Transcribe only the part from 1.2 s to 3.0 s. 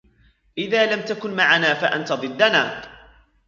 معنا فأنت ضدنا.